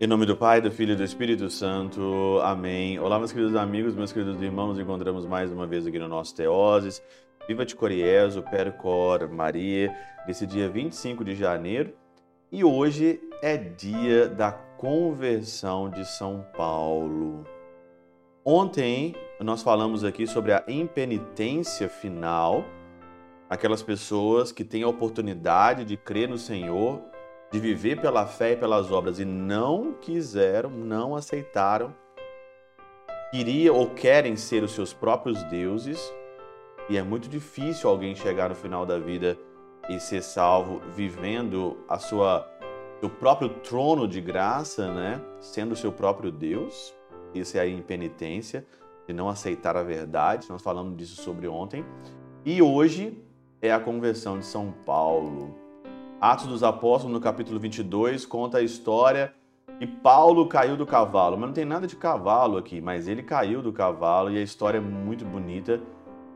[0.00, 2.38] Em nome do Pai, do Filho e do Espírito Santo.
[2.44, 3.00] Amém.
[3.00, 4.68] Olá, meus queridos amigos, meus queridos irmãos.
[4.68, 7.02] Nos encontramos mais uma vez aqui no nosso Teoses.
[7.48, 9.92] Viva de Coriezo, Percor, Maria,
[10.24, 11.92] nesse dia 25 de janeiro.
[12.52, 17.42] E hoje é dia da conversão de São Paulo.
[18.44, 22.64] Ontem nós falamos aqui sobre a impenitência final,
[23.50, 27.02] aquelas pessoas que têm a oportunidade de crer no Senhor
[27.50, 31.94] de viver pela fé e pelas obras e não quiseram, não aceitaram,
[33.30, 36.12] queriam ou querem ser os seus próprios deuses,
[36.88, 39.38] e é muito difícil alguém chegar no final da vida
[39.88, 42.46] e ser salvo vivendo a sua
[43.00, 45.20] seu próprio trono de graça, né?
[45.40, 46.94] Sendo o seu próprio Deus.
[47.32, 48.66] Isso é a impenitência
[49.06, 50.48] de não aceitar a verdade.
[50.50, 51.84] Nós falamos disso sobre ontem.
[52.44, 53.22] E hoje
[53.62, 55.67] é a conversão de São Paulo.
[56.20, 59.32] Atos dos Apóstolos, no capítulo 22, conta a história
[59.78, 61.38] que Paulo caiu do cavalo.
[61.38, 64.78] Mas não tem nada de cavalo aqui, mas ele caiu do cavalo e a história
[64.78, 65.80] é muito bonita.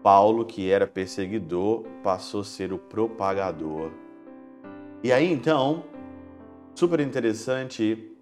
[0.00, 3.90] Paulo, que era perseguidor, passou a ser o propagador.
[5.02, 5.82] E aí então,
[6.76, 8.16] super interessante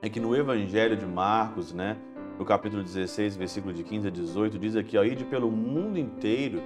[0.00, 1.98] é que no Evangelho de Marcos, né,
[2.38, 6.62] no capítulo 16, versículo de 15 a 18, diz aqui: ó, ide pelo mundo inteiro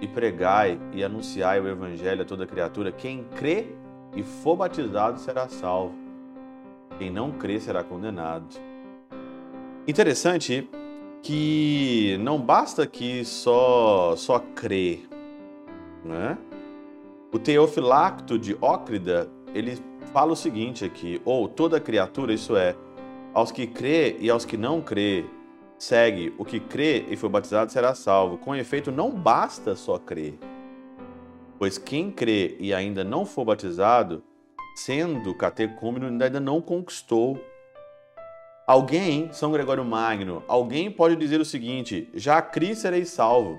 [0.00, 2.92] e pregai e anunciai o evangelho a toda criatura.
[2.92, 3.66] Quem crê
[4.14, 5.94] e for batizado será salvo.
[6.98, 8.56] Quem não crê será condenado.
[9.86, 10.68] Interessante
[11.22, 15.06] que não basta que só só crer,
[16.04, 16.38] né?
[17.32, 19.78] O Teofilacto de Ócrida, ele
[20.12, 22.74] fala o seguinte aqui, ou toda criatura, isso é,
[23.34, 25.24] aos que crê e aos que não crê,
[25.78, 28.38] segue: o que crê e foi batizado será salvo.
[28.38, 30.38] Com efeito, não basta só crer.
[31.58, 34.22] Pois quem crê e ainda não for batizado,
[34.76, 37.40] sendo catecúmeno, ainda não conquistou.
[38.66, 43.58] Alguém, São Gregório Magno, alguém pode dizer o seguinte: já criei serei salvo.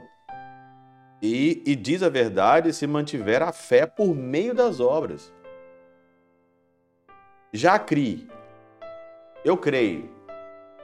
[1.19, 5.33] E, e diz a verdade se mantiver a fé por meio das obras.
[7.51, 8.27] Já criei,
[9.43, 10.09] eu creio,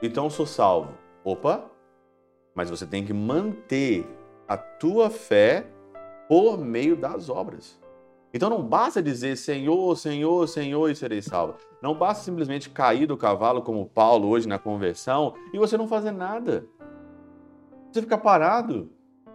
[0.02, 1.03] então sou salvo.
[1.24, 1.70] Opa,
[2.54, 4.06] mas você tem que manter
[4.46, 5.66] a tua fé
[6.28, 7.80] por meio das obras.
[8.32, 11.54] Então não basta dizer Senhor, Senhor, Senhor e serei salvo.
[11.80, 16.10] Não basta simplesmente cair do cavalo como Paulo hoje na conversão e você não fazer
[16.10, 16.66] nada.
[17.90, 18.90] Você fica parado.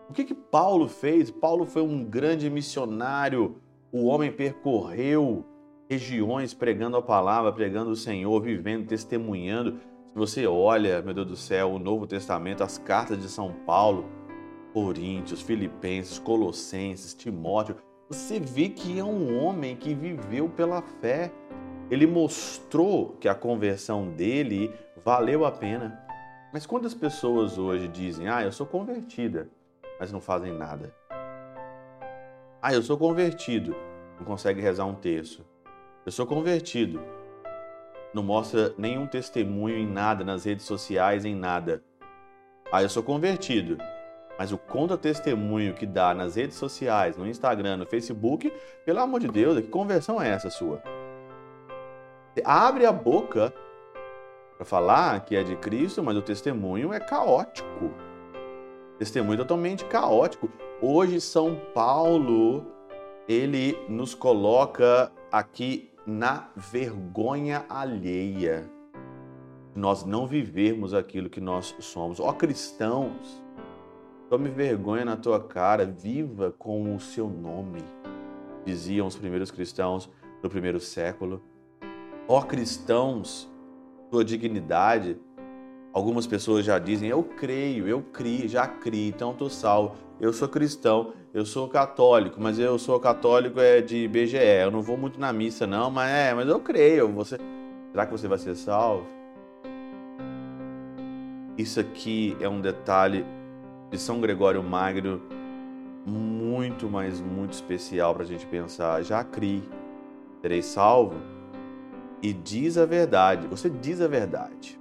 [0.09, 1.31] O que que Paulo fez?
[1.31, 3.55] Paulo foi um grande missionário.
[3.91, 5.45] O homem percorreu
[5.89, 9.79] regiões pregando a palavra, pregando o Senhor, vivendo, testemunhando.
[10.11, 14.05] Se você olha, meu Deus do céu, o Novo Testamento, as cartas de São Paulo,
[14.73, 17.75] Coríntios, Filipenses, Colossenses, Timóteo,
[18.09, 21.31] você vê que é um homem que viveu pela fé.
[21.91, 24.73] Ele mostrou que a conversão dele
[25.05, 26.03] valeu a pena.
[26.51, 29.47] Mas quantas pessoas hoje dizem: Ah, eu sou convertida,
[29.99, 30.91] mas não fazem nada?
[32.59, 33.75] Ah, eu sou convertido,
[34.17, 35.45] não consegue rezar um terço.
[36.03, 36.99] Eu sou convertido,
[38.13, 41.83] não mostra nenhum testemunho em nada nas redes sociais, em nada.
[42.71, 43.77] Ah, eu sou convertido.
[44.37, 48.51] Mas o contra-testemunho que dá nas redes sociais, no Instagram, no Facebook,
[48.85, 50.81] pelo amor de Deus, que conversão é essa sua?
[52.33, 53.53] Você abre a boca
[54.55, 57.91] para falar que é de Cristo, mas o testemunho é caótico.
[58.97, 60.49] Testemunho totalmente caótico.
[60.81, 62.65] Hoje São Paulo,
[63.27, 68.67] ele nos coloca aqui na vergonha alheia.
[69.75, 72.19] Nós não vivermos aquilo que nós somos.
[72.19, 73.41] Ó cristãos,
[74.27, 77.83] tome vergonha na tua cara, viva com o seu nome,
[78.65, 80.09] diziam os primeiros cristãos
[80.41, 81.43] do primeiro século.
[82.27, 83.47] Ó cristãos,
[84.09, 85.15] tua dignidade.
[85.93, 90.08] Algumas pessoas já dizem, eu creio, eu criei, já criei, então estou salvo.
[90.19, 94.37] Eu sou cristão, eu sou católico, mas eu sou católico é de BGE.
[94.37, 97.07] Eu não vou muito na missa não, mas é, mas eu creio.
[97.13, 97.37] Você,
[97.91, 99.07] será que você vai ser salvo?
[101.57, 103.25] Isso aqui é um detalhe
[103.89, 105.21] de São Gregório Magno
[106.05, 109.01] muito, mas muito especial para a gente pensar.
[109.03, 109.63] Já criei,
[110.41, 111.15] serei salvo
[112.21, 113.47] e diz a verdade.
[113.47, 114.77] Você diz a verdade.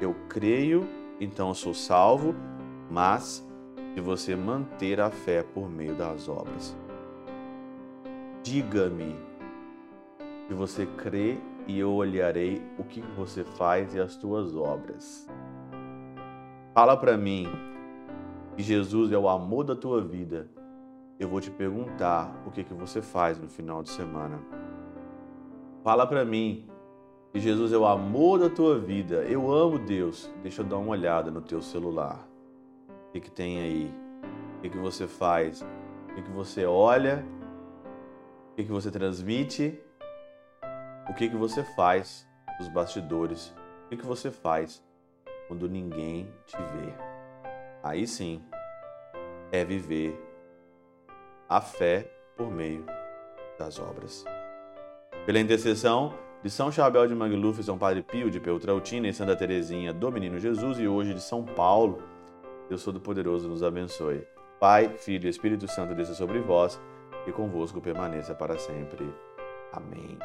[0.00, 0.86] Eu creio,
[1.20, 2.36] então eu sou salvo,
[2.88, 3.44] mas
[3.94, 6.76] de você manter a fé por meio das obras.
[8.42, 9.16] Diga-me
[10.48, 15.28] que você crê e eu olharei o que você faz e as tuas obras.
[16.74, 17.46] Fala para mim
[18.56, 20.48] que Jesus é o amor da tua vida.
[21.18, 24.40] Eu vou te perguntar o que que você faz no final de semana.
[25.82, 26.68] Fala para mim
[27.32, 29.22] E Jesus é o amor da tua vida.
[29.22, 30.28] Eu amo Deus.
[30.42, 32.29] Deixa eu dar uma olhada no teu celular.
[33.10, 33.94] O que, tem aí?
[34.58, 35.62] O que, você faz?
[35.62, 37.26] O que, você olha?
[38.52, 39.76] O que, você transmite?
[41.08, 42.24] O que, que você faz
[42.60, 43.52] nos bastidores?
[43.86, 44.80] O que, que você faz
[45.48, 46.94] quando ninguém te vê?
[47.82, 48.40] Aí sim
[49.50, 50.16] é viver
[51.48, 52.86] a fé por meio
[53.58, 54.24] das obras.
[55.26, 56.14] Pela intercessão
[56.44, 60.38] de São Chabel de Mangluf, São Padre Pio de Peltrautina e Santa Teresinha do Menino
[60.38, 62.09] Jesus e hoje de São Paulo,
[62.70, 64.24] Deus Todo-Poderoso nos abençoe.
[64.60, 66.80] Pai, Filho e Espírito Santo desça sobre vós
[67.26, 69.12] e convosco permaneça para sempre.
[69.72, 70.16] Amém.